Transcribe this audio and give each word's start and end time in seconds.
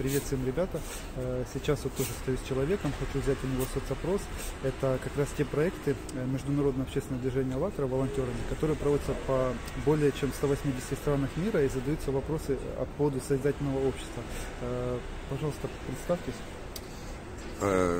Привет 0.00 0.22
всем, 0.22 0.46
ребята. 0.46 0.80
Э, 1.16 1.44
сейчас 1.52 1.84
вот 1.84 1.92
тоже 1.92 2.08
стою 2.22 2.38
с 2.38 2.48
человеком, 2.48 2.90
хочу 2.98 3.22
взять 3.22 3.36
у 3.44 3.46
него 3.46 3.66
соцопрос. 3.74 4.22
Это 4.62 4.98
как 5.04 5.14
раз 5.18 5.28
те 5.36 5.44
проекты 5.44 5.94
э, 6.14 6.24
Международного 6.24 6.84
общественного 6.84 7.20
движения 7.20 7.56
«АЛЛАТРА» 7.56 7.86
волонтерами, 7.86 8.40
которые 8.48 8.78
проводятся 8.78 9.12
по 9.26 9.52
более 9.84 10.10
чем 10.12 10.32
180 10.32 10.82
странах 10.96 11.28
мира 11.36 11.62
и 11.62 11.68
задаются 11.68 12.12
вопросы 12.12 12.56
по 12.78 12.86
поводу 12.96 13.20
созидательного 13.20 13.88
общества. 13.88 14.22
Э, 14.62 14.98
пожалуйста, 15.28 15.68
представьтесь. 15.86 16.40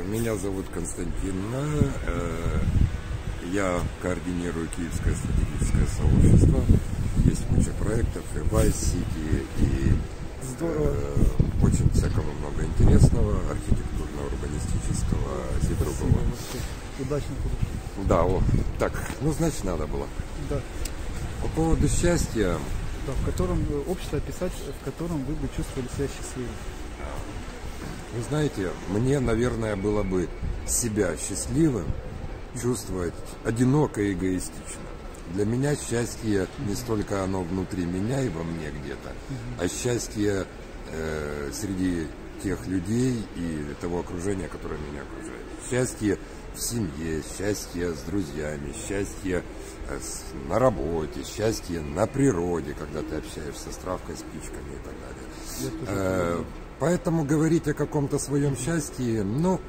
Меня 0.09 0.37
зовут 0.37 0.65
Константин. 0.73 1.35
Я 3.53 3.79
координирую 4.01 4.69
Киевское 4.75 5.15
стратегическое 5.15 5.87
сообщество. 5.99 6.65
Есть 7.27 7.47
куча 7.49 7.73
проектов 7.79 8.25
и 8.37 8.39
Vice 8.39 8.95
City, 8.95 9.47
и 9.59 9.93
Здорово. 10.43 10.97
Очень 11.73 11.91
всякого 11.91 12.33
много 12.33 12.65
интересного, 12.65 13.37
архитектурно-урбанистического 13.51 15.31
и 15.63 15.75
другого. 15.75 16.21
Удачно 16.99 17.35
получилось. 17.37 18.09
Да, 18.09 18.25
о, 18.25 18.43
так, 18.79 18.93
ну 19.21 19.33
значит 19.33 19.65
надо 19.65 19.87
было. 19.87 20.07
Да. 20.49 20.61
По 21.43 21.49
поводу 21.49 21.89
счастья. 21.89 22.57
Да, 23.07 23.13
в 23.13 23.25
котором 23.25 23.65
э, 23.71 23.83
общество 23.89 24.19
описать, 24.19 24.53
в 24.81 24.85
котором 24.85 25.25
вы 25.25 25.35
бы 25.35 25.49
чувствовали 25.57 25.89
себя 25.97 26.09
счастливым. 26.09 26.55
Вы 28.15 28.23
знаете, 28.29 28.71
мне, 28.89 29.21
наверное, 29.21 29.77
было 29.77 30.03
бы 30.03 30.29
себя 30.67 31.17
счастливым 31.17 31.87
чувствовать 32.61 33.15
одиноко 33.45 34.03
и 34.03 34.13
эгоистично. 34.13 34.83
Для 35.35 35.45
меня 35.45 35.77
счастье 35.77 36.49
не 36.67 36.75
столько 36.75 37.23
оно 37.23 37.43
внутри 37.43 37.85
меня 37.85 38.21
и 38.21 38.29
во 38.29 38.43
мне 38.43 38.71
где-то, 38.71 39.13
а 39.61 39.69
счастье 39.69 40.47
э, 40.93 41.51
среди 41.53 42.07
тех 42.43 42.67
людей 42.67 43.25
и 43.37 43.75
того 43.81 44.01
окружения, 44.01 44.49
которое 44.49 44.79
меня 44.79 45.03
окружает. 45.03 45.45
Счастье 45.71 46.19
в 46.55 46.61
семье, 46.61 47.23
счастье 47.37 47.95
с 47.95 48.01
друзьями, 48.01 48.73
счастье 48.89 49.43
э, 49.89 49.99
на 50.49 50.59
работе, 50.59 51.23
счастье 51.25 51.81
на 51.81 52.07
природе, 52.07 52.75
когда 52.79 53.03
ты 53.03 53.17
общаешься 53.17 53.73
с 53.73 53.77
травкой, 53.77 54.17
спичками 54.17 54.73
и 54.73 54.85
так 54.85 54.95
далее. 55.01 55.81
Э, 55.87 56.45
поэтому 56.79 57.25
говорить 57.25 57.69
о 57.69 57.75
каком-то 57.75 58.19
своем 58.19 58.57
счастье, 58.57 59.23
ну, 59.23 59.61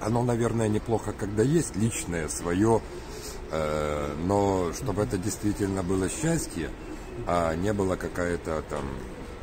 оно, 0.00 0.22
наверное, 0.22 0.68
неплохо, 0.68 1.12
когда 1.12 1.42
есть 1.42 1.76
личное 1.76 2.28
свое 2.28 2.80
Э, 3.50 4.14
но 4.24 4.72
чтобы 4.72 5.02
это 5.02 5.18
действительно 5.18 5.82
было 5.82 6.08
счастье, 6.08 6.70
а 7.26 7.54
не 7.54 7.72
было 7.72 7.96
какая-то 7.96 8.62
там 8.68 8.84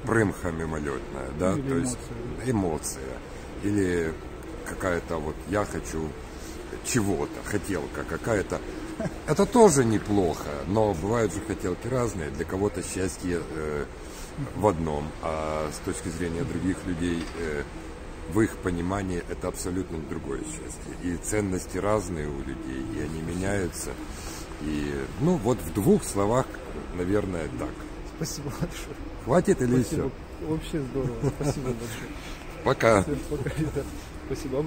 прымха 0.06 0.52
мимолетная, 0.52 1.30
да, 1.40 1.54
или 1.54 1.70
то 1.70 1.76
есть 1.76 1.98
эмоция, 2.46 3.18
или 3.64 4.14
какая-то 4.66 5.18
вот 5.18 5.36
я 5.50 5.66
хочу 5.66 6.10
чего-то, 6.86 7.44
хотелка 7.46 8.04
какая-то. 8.04 8.60
Это 9.28 9.46
тоже 9.46 9.86
неплохо, 9.86 10.50
но 10.68 10.94
бывают 10.94 11.34
же 11.34 11.42
хотелки 11.42 11.88
разные. 11.88 12.30
Для 12.30 12.46
кого-то 12.46 12.84
счастье 12.84 13.42
э, 13.42 13.86
в 14.56 14.68
одном, 14.68 15.08
а 15.22 15.70
с 15.72 15.78
точки 15.86 16.10
зрения 16.10 16.44
других 16.44 16.78
людей 16.86 17.26
э, 17.40 17.64
в 18.32 18.40
их 18.42 18.56
понимании 18.58 19.24
это 19.30 19.48
абсолютно 19.48 19.98
другое 20.10 20.42
счастье. 20.42 20.94
И 21.04 21.18
ценности 21.18 21.78
разные 21.78 22.28
у 22.28 22.40
людей, 22.40 22.86
и 22.96 23.02
они 23.02 23.22
меняются. 23.22 23.92
И, 24.62 24.94
ну, 25.22 25.36
вот 25.38 25.58
в 25.60 25.74
двух 25.74 26.04
словах, 26.04 26.46
наверное, 26.96 27.48
так. 27.60 27.74
Спасибо 28.16 28.50
большое. 28.50 28.96
Хватит 29.26 29.62
или 29.62 29.82
Спасибо. 29.82 30.04
еще? 30.04 30.12
Вообще 30.48 30.82
здорово. 30.82 31.34
Спасибо 31.40 31.68
большое. 31.68 32.10
Пока. 32.64 33.04
Всем 33.04 33.20
пока, 33.30 33.50
ребят. 33.58 33.86
Спасибо. 34.28 34.64